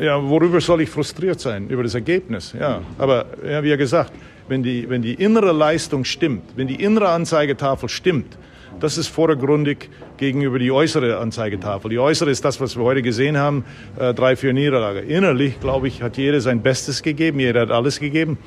[0.00, 1.68] Ja, worüber soll ich frustriert sein?
[1.68, 2.82] Über das Ergebnis, ja.
[2.98, 4.12] Aber ja, wie gesagt,
[4.48, 8.38] wenn die, wenn die innere Leistung stimmt, wenn die innere Anzeigetafel stimmt,
[8.80, 11.90] das ist vordergründig gegenüber die äußere Anzeigetafel.
[11.90, 13.64] Die äußere ist das, was wir heute gesehen haben,
[13.98, 15.00] äh, drei, vier Niederlage.
[15.00, 18.38] Innerlich, glaube ich, hat jeder sein Bestes gegeben, jeder hat alles gegeben.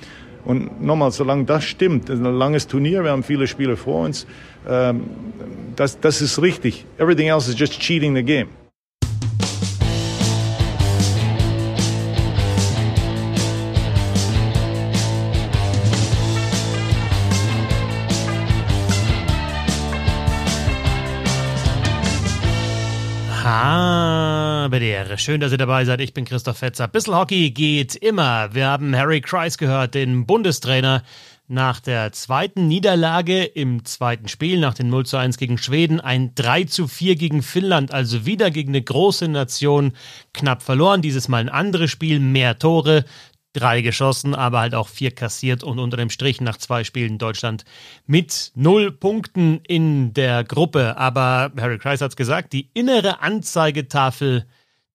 [0.45, 4.25] Und nochmal, solange das stimmt, ein langes Turnier, wir haben viele Spiele vor uns,
[4.67, 5.01] ähm,
[5.75, 6.85] das, das ist richtig.
[6.97, 8.47] Everything else is just cheating the game.
[24.71, 25.17] Belvedere.
[25.17, 25.99] Schön, dass ihr dabei seid.
[25.99, 26.87] Ich bin Christoph Fetzer.
[26.87, 28.55] Bissl Hockey geht immer.
[28.55, 31.03] Wir haben Harry Kreis gehört, den Bundestrainer.
[31.49, 36.33] Nach der zweiten Niederlage im zweiten Spiel, nach dem 0 zu 1 gegen Schweden, ein
[36.33, 39.91] 3 zu 4 gegen Finnland, also wieder gegen eine große Nation
[40.33, 41.01] knapp verloren.
[41.01, 43.03] Dieses Mal ein anderes Spiel, mehr Tore
[43.53, 47.65] drei geschossen, aber halt auch vier kassiert und unter dem Strich nach zwei Spielen Deutschland
[48.05, 50.95] mit null Punkten in der Gruppe.
[50.97, 54.45] Aber Harry Kreis hat es gesagt, die innere Anzeigetafel,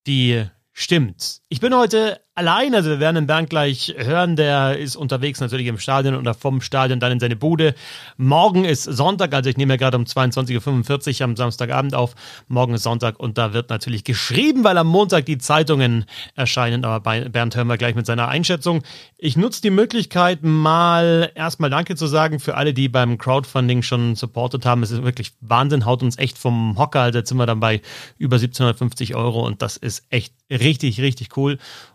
[0.07, 1.41] die stimmt.
[1.57, 2.75] Ich bin heute allein.
[2.75, 4.37] Also wir werden den Bernd gleich hören.
[4.37, 7.75] Der ist unterwegs natürlich im Stadion oder vom Stadion dann in seine Bude.
[8.19, 12.15] Morgen ist Sonntag, also ich nehme ja gerade um 22.45 Uhr am Samstagabend auf.
[12.47, 16.05] Morgen ist Sonntag und da wird natürlich geschrieben, weil am Montag die Zeitungen
[16.35, 16.85] erscheinen.
[16.85, 18.83] Aber Bernd hören wir gleich mit seiner Einschätzung.
[19.17, 24.15] Ich nutze die Möglichkeit, mal erstmal Danke zu sagen für alle, die beim Crowdfunding schon
[24.15, 24.83] supportet haben.
[24.83, 27.01] Es ist wirklich Wahnsinn, haut uns echt vom Hocker.
[27.01, 27.81] Also jetzt sind wir dann bei
[28.19, 31.46] über 1750 Euro und das ist echt richtig, richtig cool.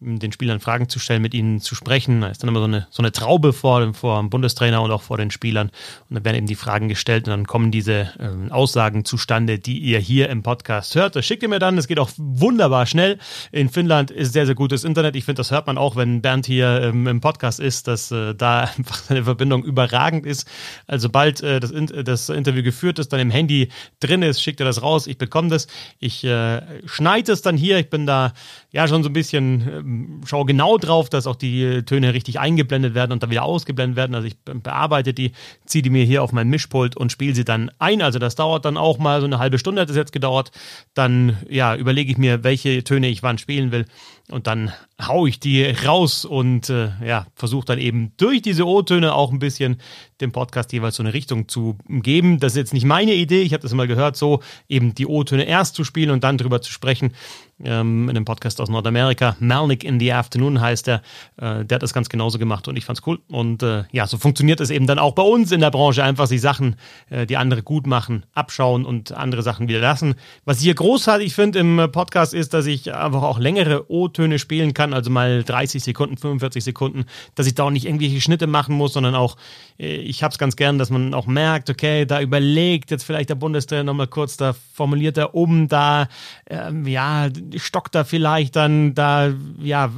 [0.01, 2.21] den Spielern Fragen zu stellen, mit ihnen zu sprechen.
[2.21, 5.01] Da ist dann immer so eine, so eine Traube vor, vor dem Bundestrainer und auch
[5.01, 5.67] vor den Spielern.
[6.09, 9.77] Und dann werden eben die Fragen gestellt und dann kommen diese äh, Aussagen zustande, die
[9.79, 11.17] ihr hier im Podcast hört.
[11.17, 11.77] Das schickt ihr mir dann.
[11.77, 13.19] Es geht auch wunderbar schnell.
[13.51, 15.17] In Finnland ist sehr, sehr gutes Internet.
[15.17, 18.33] Ich finde, das hört man auch, wenn Bernd hier ähm, im Podcast ist, dass äh,
[18.35, 20.47] da einfach seine Verbindung überragend ist.
[20.88, 21.73] Also sobald äh, das,
[22.05, 23.67] das Interview geführt ist, dann im Handy
[23.99, 25.07] drin ist, schickt er das raus.
[25.07, 25.67] Ich bekomme das.
[25.99, 27.79] Ich äh, schneide es dann hier.
[27.79, 28.31] Ich bin da
[28.71, 29.88] ja schon so ein bisschen ähm,
[30.25, 34.16] schaue genau drauf, dass auch die Töne richtig eingeblendet werden und dann wieder ausgeblendet werden.
[34.16, 35.31] Also ich bearbeite die,
[35.66, 38.01] ziehe die mir hier auf mein Mischpult und spiele sie dann ein.
[38.01, 40.51] Also das dauert dann auch mal so eine halbe Stunde hat es jetzt gedauert.
[40.94, 43.85] Dann ja, überlege ich mir, welche Töne ich wann spielen will
[44.29, 49.13] und dann hau ich die raus und äh, ja, versuche dann eben durch diese O-Töne
[49.13, 49.77] auch ein bisschen
[50.22, 52.40] dem Podcast jeweils so eine Richtung zu geben.
[52.40, 55.44] Das ist jetzt nicht meine Idee, ich habe das mal gehört, so eben die O-Töne
[55.44, 57.13] erst zu spielen und dann drüber zu sprechen.
[57.62, 61.02] Ähm, in einem Podcast aus Nordamerika, Malnick in the Afternoon heißt er,
[61.38, 63.19] äh, der hat das ganz genauso gemacht und ich fand's cool.
[63.28, 66.28] Und äh, ja, so funktioniert es eben dann auch bei uns in der Branche, einfach
[66.28, 66.78] sich Sachen,
[67.09, 70.16] äh, die andere gut machen, abschauen und andere Sachen wieder lassen.
[70.46, 74.74] Was ich hier großartig finde im Podcast ist, dass ich einfach auch längere O-Töne spielen
[74.74, 77.06] kann, also mal 30 Sekunden, 45 Sekunden,
[77.36, 79.36] dass ich da auch nicht irgendwelche Schnitte machen muss, sondern auch
[79.78, 83.29] äh, ich habe es ganz gern, dass man auch merkt, okay, da überlegt jetzt vielleicht
[83.29, 86.07] der Bundestrainer nochmal kurz, da formuliert er um, da,
[86.49, 89.91] ähm, ja, stockt er vielleicht dann, da, ja,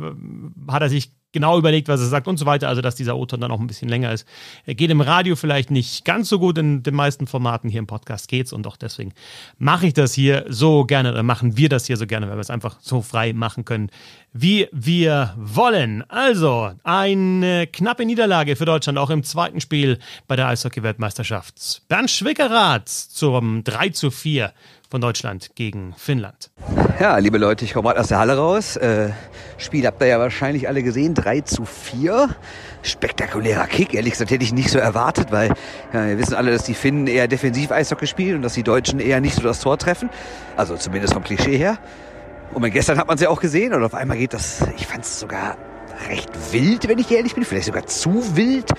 [0.67, 3.41] hat er sich genau überlegt, was er sagt und so weiter, also dass dieser O-Ton
[3.41, 4.27] dann auch ein bisschen länger ist.
[4.65, 7.87] Er geht im Radio vielleicht nicht ganz so gut, in den meisten Formaten hier im
[7.87, 9.13] Podcast geht's und auch deswegen
[9.57, 12.41] mache ich das hier so gerne oder machen wir das hier so gerne, weil wir
[12.41, 13.89] es einfach so frei machen können,
[14.33, 16.03] wie wir wollen.
[16.09, 21.83] Also, eine knappe Niederlage für Deutschland auch im zweiten Spiel bei der Eishockey-Weltmeisterschaft.
[21.87, 24.53] Bernd Schwickerath zum 3 zu 4
[24.91, 26.51] von Deutschland gegen Finnland.
[26.99, 28.75] Ja, liebe Leute, ich komme gerade aus der Halle raus.
[28.75, 29.11] Äh,
[29.57, 32.35] Spiel habt ihr ja wahrscheinlich alle gesehen, 3 zu 4.
[32.83, 35.53] Spektakulärer Kick, ehrlich gesagt hätte ich nicht so erwartet, weil
[35.93, 38.99] ja, wir wissen alle, dass die Finnen eher defensiv Eishockey spielen und dass die Deutschen
[38.99, 40.09] eher nicht so das Tor treffen.
[40.57, 41.77] Also zumindest vom Klischee her.
[42.53, 45.05] Und gestern hat man es ja auch gesehen und auf einmal geht das, ich fand
[45.05, 45.57] es sogar
[46.09, 48.69] recht wild, wenn ich ehrlich bin, vielleicht sogar zu wild.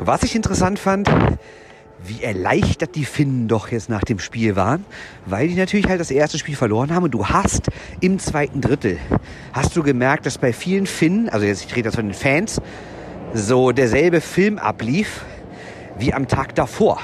[0.00, 1.08] Was ich interessant fand,
[2.04, 4.84] wie erleichtert die Finnen doch jetzt nach dem Spiel waren,
[5.26, 7.68] weil die natürlich halt das erste Spiel verloren haben und du hast
[8.00, 8.98] im zweiten Drittel,
[9.52, 12.60] hast du gemerkt, dass bei vielen Finnen, also jetzt ich rede das von den Fans,
[13.34, 15.24] so derselbe Film ablief
[15.98, 17.00] wie am Tag davor.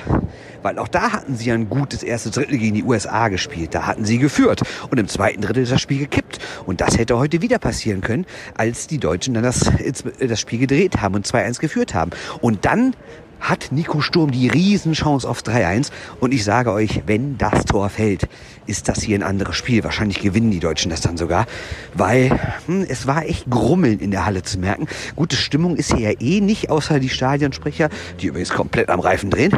[0.62, 3.75] Weil auch da hatten sie ein gutes erstes Drittel gegen die USA gespielt.
[3.75, 4.62] Da hatten sie geführt.
[4.91, 6.41] Und im zweiten Drittel ist das Spiel gekippt.
[6.67, 9.71] Und das hätte heute wieder passieren können, als die Deutschen dann das,
[10.19, 12.11] das Spiel gedreht haben und 2-1 geführt haben.
[12.41, 12.94] Und dann
[13.40, 15.90] hat Nico Sturm die Riesenchance auf 3-1.
[16.20, 18.29] Und ich sage euch, wenn das Tor fällt,
[18.67, 19.85] ist das hier ein anderes Spiel.
[19.85, 21.46] Wahrscheinlich gewinnen die Deutschen das dann sogar,
[21.94, 22.31] weil
[22.67, 24.87] hm, es war echt Grummeln in der Halle zu merken.
[25.17, 27.88] Gute Stimmung ist hier ja eh nicht, außer die Stadionsprecher,
[28.20, 29.52] die übrigens komplett am Reifen drehen,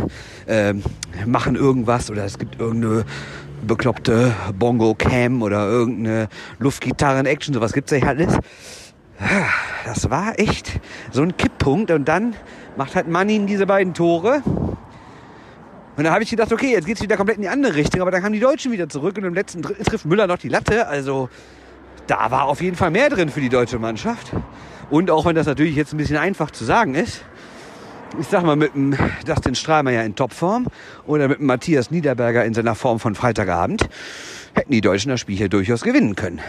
[0.47, 0.83] ähm,
[1.27, 3.05] machen irgendwas oder es gibt irgendeine
[3.67, 6.29] bekloppte Bongo-Cam oder irgendeine
[6.59, 8.39] Luftgitarren-Action, sowas gibt's ja hier alles.
[9.85, 10.81] Das war echt
[11.11, 12.35] so ein Kipppunkt und dann
[12.77, 14.43] macht halt Mannin diese beiden Tore.
[15.97, 18.01] Und dann habe ich gedacht, okay, jetzt geht es wieder komplett in die andere Richtung,
[18.01, 20.49] aber dann kamen die Deutschen wieder zurück und im letzten Drittel trifft Müller noch die
[20.49, 20.87] Latte.
[20.87, 21.29] Also
[22.07, 24.33] da war auf jeden Fall mehr drin für die deutsche Mannschaft.
[24.89, 27.23] Und auch wenn das natürlich jetzt ein bisschen einfach zu sagen ist,
[28.19, 28.97] ich sag mal mit dem
[29.27, 30.67] Dustin Strahlmeier in Topform
[31.07, 33.89] oder mit dem Matthias Niederberger in seiner Form von Freitagabend,
[34.55, 36.41] hätten die Deutschen das Spiel hier durchaus gewinnen können.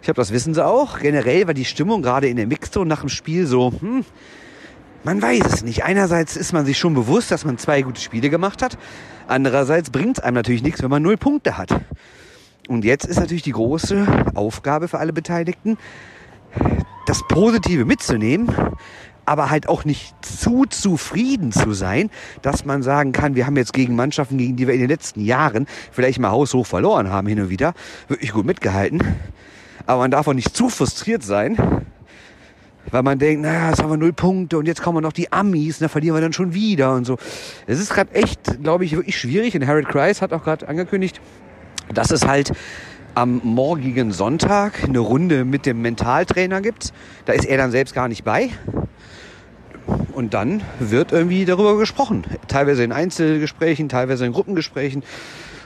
[0.00, 0.98] Ich glaube, das wissen sie auch.
[0.98, 4.04] Generell war die Stimmung gerade in der Mixzone nach dem Spiel so, hm,
[5.04, 5.84] man weiß es nicht.
[5.84, 8.76] Einerseits ist man sich schon bewusst, dass man zwei gute Spiele gemacht hat.
[9.26, 11.70] Andererseits bringt es einem natürlich nichts, wenn man null Punkte hat.
[12.68, 15.78] Und jetzt ist natürlich die große Aufgabe für alle Beteiligten,
[17.06, 18.54] das Positive mitzunehmen,
[19.24, 22.10] aber halt auch nicht zu zufrieden zu sein,
[22.42, 25.20] dass man sagen kann, wir haben jetzt gegen Mannschaften, gegen die wir in den letzten
[25.20, 27.74] Jahren vielleicht mal haushoch verloren haben, hin und wieder,
[28.08, 29.02] wirklich gut mitgehalten.
[29.86, 31.56] Aber man darf auch nicht zu frustriert sein,
[32.90, 35.76] weil man denkt, naja, jetzt haben wir null Punkte und jetzt kommen noch die Amis
[35.76, 37.18] und da verlieren wir dann schon wieder und so.
[37.66, 41.20] Es ist gerade echt, glaube ich, wirklich schwierig und Harold Kreis hat auch gerade angekündigt,
[41.92, 42.52] dass es halt
[43.14, 46.92] am morgigen Sonntag eine Runde mit dem Mentaltrainer gibt.
[47.24, 48.50] Da ist er dann selbst gar nicht bei.
[50.20, 52.24] Und dann wird irgendwie darüber gesprochen.
[52.46, 55.02] Teilweise in Einzelgesprächen, teilweise in Gruppengesprächen.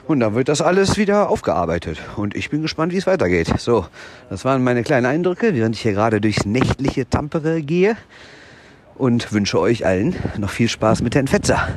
[0.07, 1.99] Und dann wird das alles wieder aufgearbeitet.
[2.15, 3.53] Und ich bin gespannt, wie es weitergeht.
[3.57, 3.85] So,
[4.29, 7.97] das waren meine kleinen Eindrücke, während ich hier gerade durchs nächtliche Tampere gehe.
[8.97, 11.67] Und wünsche euch allen noch viel Spaß mit Herrn Fetzer.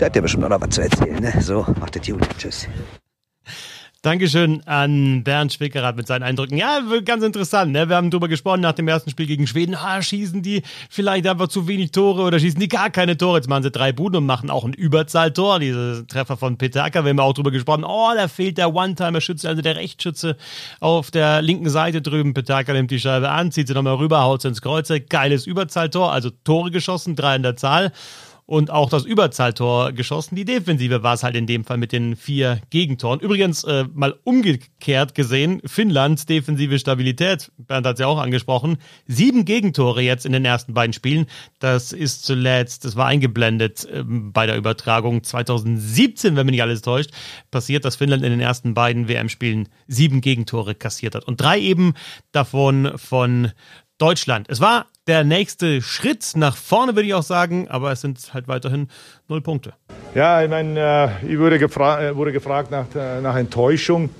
[0.00, 1.20] Der hat ja bestimmt noch was zu erzählen.
[1.20, 1.32] Ne?
[1.38, 2.28] So, macht es gut.
[2.38, 2.66] Tschüss.
[4.06, 6.56] Dankeschön an Bernd Schwickerath mit seinen Eindrücken.
[6.56, 7.72] Ja, ganz interessant.
[7.72, 7.88] Ne?
[7.88, 9.74] Wir haben darüber gesprochen nach dem ersten Spiel gegen Schweden.
[9.74, 13.38] Ah, schießen die vielleicht einfach zu wenig Tore oder schießen die gar keine Tore.
[13.38, 15.58] Jetzt machen sie drei Buden und machen auch ein Überzahltor.
[15.58, 17.82] Diese Treffer von Peter Acker, wir haben auch darüber gesprochen.
[17.82, 20.36] Oh, da fehlt der One-Timer-Schütze, also der Rechtsschütze
[20.78, 22.32] auf der linken Seite drüben.
[22.32, 25.10] Peter Acker nimmt die Scheibe an, zieht sie nochmal rüber, haut sie ins Kreuzeck.
[25.10, 27.90] Geiles Überzahltor, also Tore geschossen, drei in der Zahl
[28.46, 30.36] und auch das Überzahltor geschossen.
[30.36, 33.18] Die Defensive war es halt in dem Fall mit den vier Gegentoren.
[33.18, 39.44] Übrigens äh, mal umgekehrt gesehen, Finnlands defensive Stabilität, Bernd hat es ja auch angesprochen, sieben
[39.44, 41.26] Gegentore jetzt in den ersten beiden Spielen.
[41.58, 46.82] Das ist zuletzt, das war eingeblendet äh, bei der Übertragung 2017, wenn mich nicht alles
[46.82, 47.10] täuscht,
[47.50, 51.24] passiert, dass Finnland in den ersten beiden WM-Spielen sieben Gegentore kassiert hat.
[51.24, 51.94] Und drei eben
[52.30, 53.50] davon von
[53.98, 54.46] Deutschland.
[54.48, 58.48] Es war der nächste Schritt nach vorne, würde ich auch sagen, aber es sind halt
[58.48, 58.88] weiterhin
[59.28, 59.72] null Punkte.
[60.14, 64.10] Ja, ich meine, äh, ich wurde, gefra äh, wurde gefragt nach, äh, nach Enttäuschung.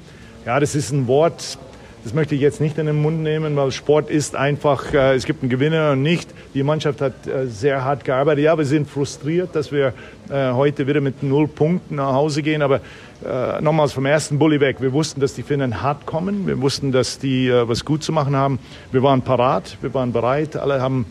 [0.45, 1.59] Ja, das ist ein Wort,
[2.05, 5.43] das möchte ich jetzt nicht in den Mund nehmen, weil Sport ist einfach, es gibt
[5.43, 6.31] einen Gewinner und nicht.
[6.55, 7.15] Die Mannschaft hat
[7.47, 8.45] sehr hart gearbeitet.
[8.45, 9.93] Ja, wir sind frustriert, dass wir
[10.31, 12.81] heute wieder mit null Punkten nach Hause gehen, aber
[13.25, 14.81] äh, nochmals vom ersten Bulli weg.
[14.81, 16.47] Wir wussten, dass die Finnen hart kommen.
[16.47, 18.59] Wir wussten, dass die äh, was gut zu machen haben.
[18.93, 20.57] Wir waren parat, wir waren bereit.
[20.57, 21.07] Alle haben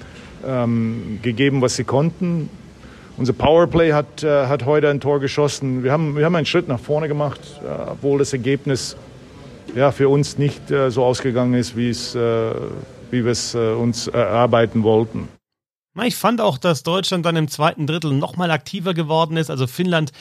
[0.45, 2.49] ähm, gegeben, was sie konnten.
[3.17, 5.83] Unser Powerplay hat, äh, hat heute ein Tor geschossen.
[5.83, 8.97] Wir haben, wir haben einen Schritt nach vorne gemacht, äh, obwohl das Ergebnis
[9.73, 12.53] ja, für uns nicht äh, so ausgegangen ist, wie, äh,
[13.11, 15.29] wie wir es uns erarbeiten wollten.
[16.03, 19.49] Ich fand auch, dass Deutschland dann im zweiten Drittel nochmal aktiver geworden ist.
[19.49, 20.11] Also Finnland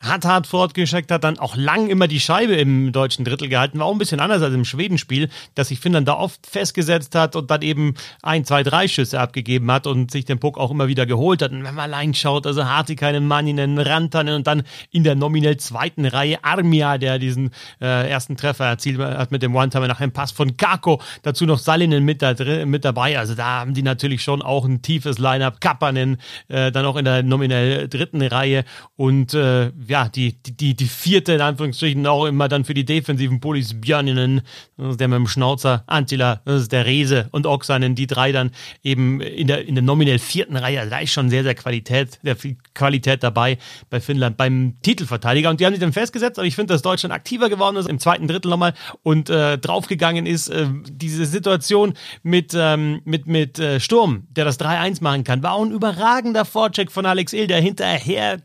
[0.00, 3.80] hat hart fortgeschickt, hat dann auch lang immer die Scheibe im deutschen Drittel gehalten.
[3.80, 7.34] War auch ein bisschen anders als im Schwedenspiel, dass sich Finnland da oft festgesetzt hat
[7.34, 10.86] und dann eben ein, zwei, drei Schüsse abgegeben hat und sich den Puck auch immer
[10.86, 11.50] wieder geholt hat.
[11.50, 14.62] Und wenn man allein schaut, also Hartikainen, Manninen, Rantanen und dann
[14.92, 17.50] in der nominell zweiten Reihe Armia, der diesen
[17.80, 21.00] äh, ersten Treffer erzielt hat mit dem One-Timer nach einem Pass von Kako.
[21.22, 23.18] Dazu noch Salinen mit, da, mit dabei.
[23.18, 25.60] Also da haben die natürlich schon auch ein tiefes Line-Up.
[25.60, 28.64] Kappanen äh, dann auch in der nominell dritten Reihe
[28.94, 33.40] und äh, ja, die, die, die vierte, in Anführungsstrichen, auch immer dann für die defensiven
[33.40, 34.42] Polis Björninen,
[34.76, 38.50] der mit dem Schnauzer, Antila, der Rese und Oksanen, die drei dann
[38.82, 42.18] eben in der, in der nominell vierten Reihe, also da ist schon sehr, sehr Qualität,
[42.22, 45.48] sehr viel Qualität dabei bei Finnland, beim Titelverteidiger.
[45.50, 47.98] Und die haben sich dann festgesetzt, aber ich finde, dass Deutschland aktiver geworden ist im
[47.98, 53.80] zweiten Drittel nochmal und äh, draufgegangen ist, äh, diese Situation mit, ähm, mit, mit äh,
[53.80, 57.60] Sturm, der das 3-1 machen kann, war auch ein überragender Vorcheck von Alex Ill, der
[57.60, 58.38] hinterher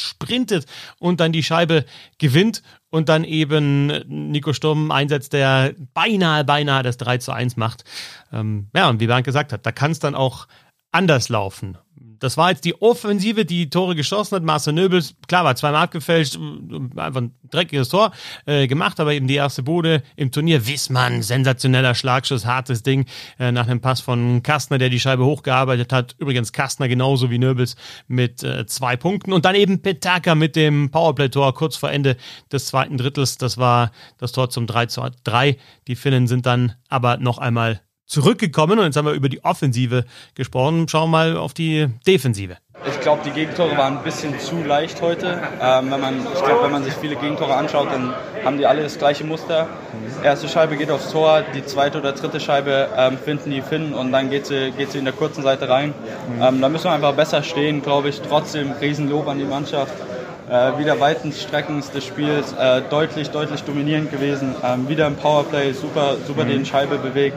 [0.00, 0.66] sprintet
[0.98, 1.84] und dann die Scheibe
[2.18, 7.84] gewinnt und dann eben Nico Sturm einsetzt, der beinahe, beinahe das 3 zu 1 macht.
[8.32, 10.46] Ähm, ja, und wie Bernd gesagt hat, da kann es dann auch
[10.92, 11.76] anders laufen
[12.20, 14.42] das war jetzt die Offensive, die Tore geschossen hat.
[14.42, 16.38] Marcel Nöbels, klar, war zweimal abgefälscht,
[16.96, 18.12] einfach ein dreckiges Tor
[18.46, 20.66] äh, gemacht, aber eben die erste Bude im Turnier.
[20.66, 23.06] Wissmann, sensationeller Schlagschuss, hartes Ding
[23.38, 26.14] äh, nach einem Pass von Kastner, der die Scheibe hochgearbeitet hat.
[26.18, 29.32] Übrigens Kastner genauso wie Nöbels mit äh, zwei Punkten.
[29.32, 32.16] Und dann eben Petaka mit dem Powerplay-Tor kurz vor Ende
[32.52, 33.38] des zweiten Drittels.
[33.38, 35.56] Das war das Tor zum 3 zu 3.
[35.86, 40.04] Die Finnen sind dann aber noch einmal zurückgekommen und jetzt haben wir über die Offensive
[40.34, 40.88] gesprochen.
[40.88, 42.56] Schauen wir mal auf die Defensive.
[42.88, 45.42] Ich glaube, die Gegentore waren ein bisschen zu leicht heute.
[45.60, 48.82] Ähm, wenn man, ich glaube, wenn man sich viele Gegentore anschaut, dann haben die alle
[48.82, 49.66] das gleiche Muster.
[50.22, 54.12] Erste Scheibe geht aufs Tor, die zweite oder dritte Scheibe ähm, finden die Finnen und
[54.12, 55.92] dann geht sie, geht sie in der kurzen Seite rein.
[56.40, 58.20] Ähm, da müssen wir einfach besser stehen, glaube ich.
[58.20, 59.92] Trotzdem Riesenlob an die Mannschaft
[60.48, 64.54] äh, wieder weiten Strecken des Spiels äh, deutlich, deutlich dominierend gewesen.
[64.62, 66.48] Ähm, wieder im Powerplay, super, super mhm.
[66.48, 67.36] den Scheibe bewegt,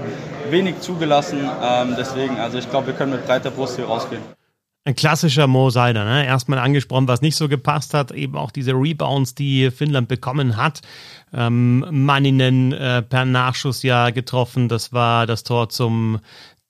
[0.50, 1.50] wenig zugelassen.
[1.63, 4.22] Ähm, deswegen, also ich glaube, wir können mit breiter Brust hier rausgehen.
[4.84, 6.25] Ein klassischer Mo Seider, ne?
[6.25, 10.82] Erstmal angesprochen, was nicht so gepasst hat, eben auch diese Rebounds, die Finnland bekommen hat.
[11.34, 14.70] Ähm, Manninen äh, per Nachschuss ja getroffen.
[14.70, 16.20] Das war das Tor zum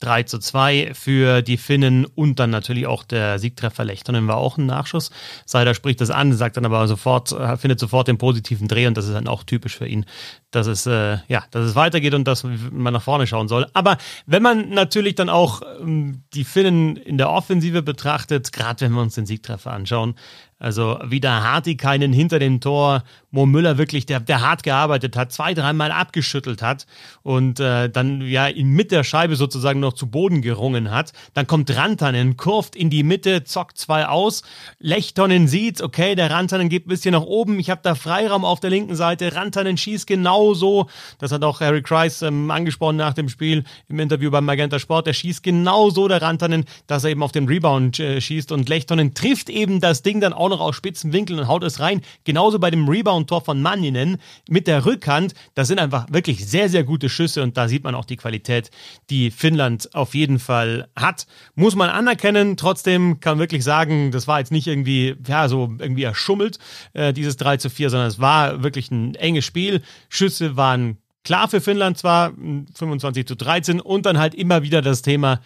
[0.01, 4.57] 3 zu 2 für die Finnen und dann natürlich auch der Siegtreffer Lechtonen war auch
[4.57, 5.11] ein Nachschuss.
[5.45, 8.97] Seider spricht das an, sagt dann aber sofort, äh, findet sofort den positiven Dreh und
[8.97, 10.05] das ist dann auch typisch für ihn,
[10.51, 13.67] dass es, äh, ja, dass es weitergeht und dass man nach vorne schauen soll.
[13.73, 18.93] Aber wenn man natürlich dann auch ähm, die Finnen in der Offensive betrachtet, gerade wenn
[18.93, 20.15] wir uns den Siegtreffer anschauen,
[20.61, 25.53] also wieder Hartikainen hinter dem Tor, Mo Müller wirklich, der, der hart gearbeitet hat, zwei,
[25.53, 26.85] dreimal abgeschüttelt hat
[27.23, 31.13] und äh, dann ja mit der Scheibe sozusagen noch zu Boden gerungen hat.
[31.33, 34.43] Dann kommt Rantanen, kurft in die Mitte, zockt zwei aus.
[34.79, 38.59] Lechtonen sieht, okay, der Rantanen geht ein bisschen nach oben, ich habe da Freiraum auf
[38.59, 39.33] der linken Seite.
[39.33, 40.87] Rantanen schießt genauso,
[41.17, 45.07] das hat auch Harry Kreis ähm, angesprochen nach dem Spiel im Interview beim Magenta Sport,
[45.07, 49.15] der schießt genauso der Rantanen, dass er eben auf den Rebound äh, schießt und Lechtonen
[49.15, 52.01] trifft eben das Ding dann auch noch aus spitzen Winkeln und haut es rein.
[52.23, 54.17] Genauso bei dem Rebound-Tor von Manninen
[54.47, 55.33] mit der Rückhand.
[55.55, 58.69] Das sind einfach wirklich sehr, sehr gute Schüsse und da sieht man auch die Qualität,
[59.09, 61.25] die Finnland auf jeden Fall hat.
[61.55, 62.57] Muss man anerkennen.
[62.57, 66.59] Trotzdem kann man wirklich sagen, das war jetzt nicht irgendwie, ja, so irgendwie erschummelt,
[66.93, 69.81] äh, dieses 3 zu 4, sondern es war wirklich ein enges Spiel.
[70.09, 72.33] Schüsse waren klar für Finnland zwar,
[72.75, 75.41] 25 zu 13 und dann halt immer wieder das Thema,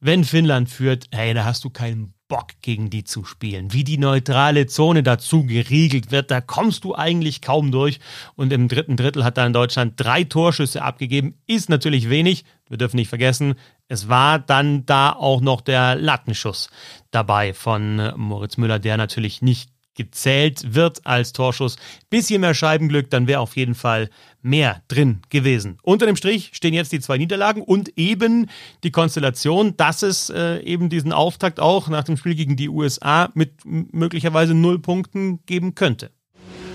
[0.00, 3.72] wenn Finnland führt, hey, da hast du keinen Bock gegen die zu spielen.
[3.72, 8.00] Wie die neutrale Zone dazu geriegelt wird, da kommst du eigentlich kaum durch.
[8.34, 11.34] Und im dritten Drittel hat dann Deutschland drei Torschüsse abgegeben.
[11.46, 12.44] Ist natürlich wenig.
[12.68, 13.56] Wir dürfen nicht vergessen,
[13.88, 16.70] es war dann da auch noch der Lattenschuss
[17.10, 21.76] dabei von Moritz Müller, der natürlich nicht gezählt wird als Torschuss.
[22.10, 24.10] Bisschen mehr Scheibenglück, dann wäre auf jeden Fall
[24.42, 25.78] mehr drin gewesen.
[25.82, 28.48] Unter dem Strich stehen jetzt die zwei Niederlagen und eben
[28.82, 33.30] die Konstellation, dass es äh, eben diesen Auftakt auch nach dem Spiel gegen die USA
[33.34, 36.10] mit möglicherweise null Punkten geben könnte.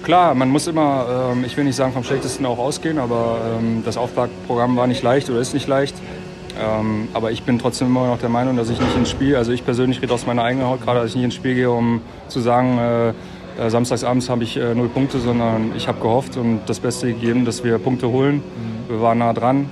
[0.04, 3.84] Klar, man muss immer, ähm, ich will nicht sagen vom Schlechtesten auch ausgehen, aber ähm,
[3.86, 5.96] das Aufbauprogramm war nicht leicht oder ist nicht leicht.
[6.60, 9.52] Ähm, aber ich bin trotzdem immer noch der Meinung, dass ich nicht ins Spiel, also
[9.52, 12.02] ich persönlich rede aus meiner eigenen Haut gerade, dass ich nicht ins Spiel gehe, um
[12.28, 13.14] zu sagen, äh,
[13.60, 17.46] äh, samstagsabends habe ich äh, null Punkte, sondern ich habe gehofft und das Beste gegeben,
[17.46, 18.38] dass wir Punkte holen.
[18.38, 18.90] Mhm.
[18.90, 19.70] Wir waren nah dran.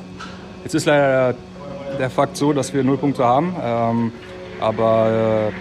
[0.63, 1.35] Jetzt ist leider
[1.97, 4.11] der Fakt so, dass wir null Punkte haben, ähm,
[4.59, 5.53] aber äh,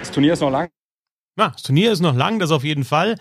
[0.00, 0.68] das Turnier ist noch lang.
[1.38, 3.16] Ja, das Turnier ist noch lang, das auf jeden Fall.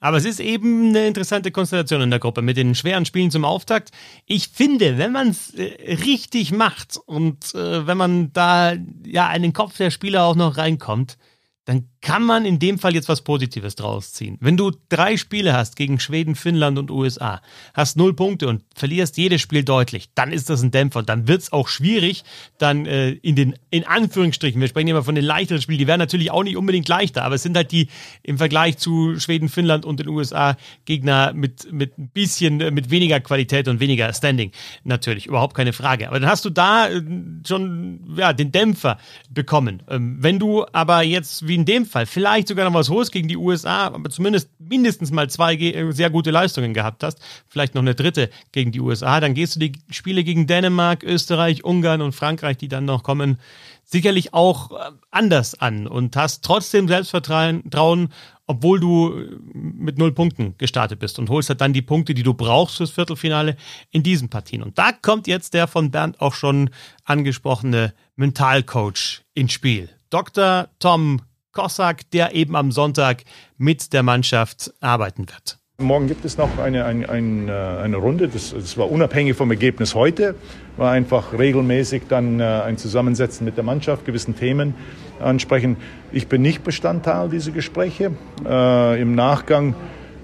[0.00, 3.44] Aber es ist eben eine interessante Konstellation in der Gruppe mit den schweren Spielen zum
[3.44, 3.90] Auftakt.
[4.24, 9.42] Ich finde, wenn man es äh, richtig macht und äh, wenn man da ja in
[9.42, 11.18] den Kopf der Spieler auch noch reinkommt,
[11.66, 14.38] dann kann man in dem Fall jetzt was Positives draus ziehen.
[14.40, 17.42] Wenn du drei Spiele hast gegen Schweden, Finnland und USA,
[17.74, 21.02] hast null Punkte und verlierst jedes Spiel deutlich, dann ist das ein Dämpfer.
[21.02, 22.24] Dann wird es auch schwierig,
[22.58, 26.00] dann äh, in den, in Anführungsstrichen, wir sprechen immer von den leichteren Spielen, die werden
[26.00, 27.88] natürlich auch nicht unbedingt leichter, aber es sind halt die
[28.22, 32.90] im Vergleich zu Schweden, Finnland und den USA Gegner mit, mit ein bisschen, äh, mit
[32.90, 34.52] weniger Qualität und weniger Standing.
[34.84, 36.08] Natürlich, überhaupt keine Frage.
[36.08, 37.02] Aber dann hast du da äh,
[37.46, 38.96] schon ja, den Dämpfer
[39.28, 39.82] bekommen.
[39.88, 43.28] Ähm, wenn du aber jetzt wie in dem Fall vielleicht sogar noch was holst gegen
[43.28, 47.18] die USA, aber zumindest mindestens mal zwei äh, sehr gute Leistungen gehabt hast,
[47.48, 51.64] vielleicht noch eine dritte gegen die USA, dann gehst du die Spiele gegen Dänemark, Österreich,
[51.64, 53.38] Ungarn und Frankreich, die dann noch kommen,
[53.84, 58.12] sicherlich auch äh, anders an und hast trotzdem Selbstvertrauen,
[58.46, 62.22] obwohl du äh, mit null Punkten gestartet bist und holst halt dann die Punkte, die
[62.22, 63.56] du brauchst fürs Viertelfinale
[63.90, 64.62] in diesen Partien.
[64.62, 66.70] Und da kommt jetzt der von Bernd auch schon
[67.04, 69.88] angesprochene Mentalcoach ins Spiel.
[70.10, 70.68] Dr.
[70.80, 73.22] Tom Kossack, der eben am Sonntag
[73.58, 75.58] mit der Mannschaft arbeiten wird.
[75.80, 79.50] Morgen gibt es noch eine, eine, eine, äh, eine Runde, das, das, war unabhängig vom
[79.50, 80.34] Ergebnis heute,
[80.76, 84.74] war einfach regelmäßig dann äh, ein Zusammensetzen mit der Mannschaft, gewissen Themen
[85.20, 85.78] ansprechen.
[86.12, 88.12] Ich bin nicht Bestandteil dieser Gespräche.
[88.44, 89.74] Äh, Im Nachgang,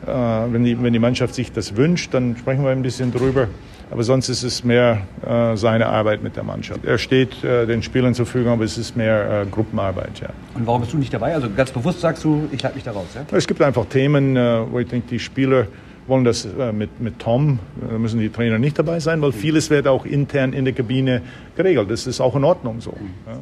[0.07, 3.49] äh, wenn, die, wenn die Mannschaft sich das wünscht, dann sprechen wir ein bisschen drüber.
[3.91, 6.85] Aber sonst ist es mehr äh, seine Arbeit mit der Mannschaft.
[6.85, 10.21] Er steht äh, den Spielern zur Verfügung, aber es ist mehr äh, Gruppenarbeit.
[10.21, 10.31] Ja.
[10.55, 11.35] Und warum bist du nicht dabei?
[11.35, 13.07] Also ganz bewusst sagst du, ich halte mich da raus.
[13.15, 13.25] Ja?
[13.37, 15.69] Es gibt einfach Themen, äh, wo ich denke, die Spieler
[16.09, 19.71] wollen das äh, mit, mit Tom, da müssen die Trainer nicht dabei sein, weil vieles
[19.71, 21.23] wird auch intern in der Kabine
[21.57, 21.91] geregelt.
[21.91, 22.95] Das ist auch in Ordnung so.
[23.27, 23.39] Ja.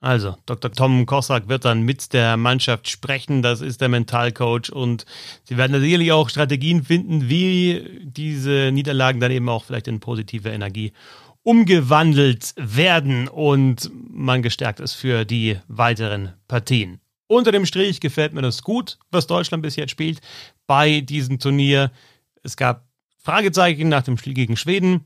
[0.00, 0.70] Also, Dr.
[0.70, 3.42] Tom Kossack wird dann mit der Mannschaft sprechen.
[3.42, 4.70] Das ist der Mentalcoach.
[4.70, 5.06] Und
[5.42, 10.50] sie werden sicherlich auch Strategien finden, wie diese Niederlagen dann eben auch vielleicht in positive
[10.50, 10.92] Energie
[11.42, 17.00] umgewandelt werden und man gestärkt ist für die weiteren Partien.
[17.26, 20.20] Unter dem Strich gefällt mir das gut, was Deutschland bis jetzt spielt
[20.66, 21.90] bei diesem Turnier.
[22.42, 22.86] Es gab
[23.16, 25.04] Fragezeichen nach dem Spiel gegen Schweden,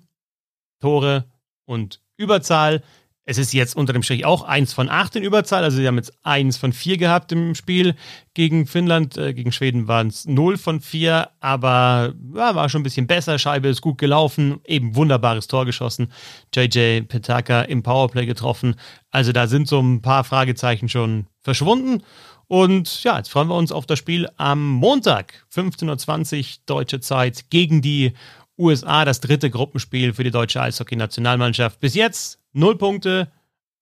[0.81, 1.27] Tore
[1.65, 2.83] und Überzahl.
[3.25, 5.63] Es ist jetzt unter dem Strich auch eins von acht in Überzahl.
[5.63, 7.95] Also sie haben jetzt eins von vier gehabt im Spiel
[8.35, 9.17] gegen Finnland.
[9.17, 13.39] Äh, gegen Schweden waren es null von vier, aber ja, war schon ein bisschen besser.
[13.39, 16.13] Scheibe ist gut gelaufen, eben wunderbares Tor geschossen.
[16.53, 18.75] JJ Petaka im Powerplay getroffen.
[19.13, 22.03] Also da sind so ein paar Fragezeichen schon verschwunden.
[22.49, 27.51] Und ja, jetzt freuen wir uns auf das Spiel am Montag, 15.20 Uhr deutsche Zeit,
[27.51, 28.15] gegen die
[28.59, 31.81] USA, das dritte Gruppenspiel für die deutsche Eishockey-Nationalmannschaft.
[31.81, 33.31] Bis jetzt null Punkte,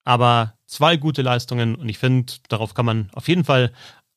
[0.05, 3.73] aber zwei gute Leistungen und ich finde, darauf kann man auf jeden Fall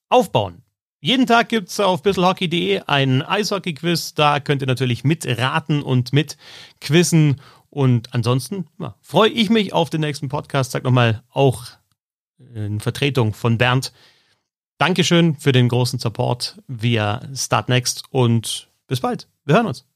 [0.10, 0.64] aufbauen.
[1.04, 4.14] Jeden Tag gibt es auf bisselhockey.de ein Eishockey-Quiz.
[4.14, 6.38] Da könnt ihr natürlich mitraten und mit
[6.80, 7.42] quizzen.
[7.70, 10.72] Und ansonsten ja, freue ich mich auf den nächsten Podcast.
[10.72, 11.66] Sag nochmal auch
[12.56, 13.92] in Vertretung von Bernd.
[14.78, 19.28] Dankeschön für den großen Support via Startnext und bis bald.
[19.44, 19.93] Wir hören uns.